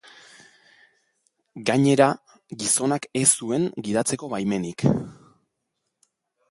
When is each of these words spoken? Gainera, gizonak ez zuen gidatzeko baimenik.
Gainera, 1.71 2.07
gizonak 2.65 3.07
ez 3.23 3.25
zuen 3.41 3.69
gidatzeko 3.89 4.31
baimenik. 4.35 4.89